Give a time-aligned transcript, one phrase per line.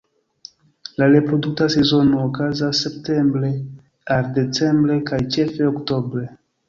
[1.01, 3.51] La reprodukta sezono okazas septembre
[4.17, 6.27] al decembre, kaj ĉefe oktobre.